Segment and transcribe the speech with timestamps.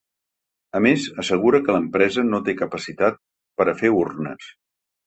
[0.79, 3.25] A més, assegura que l’empresa no té capacitat
[3.61, 4.55] per a fer urnes.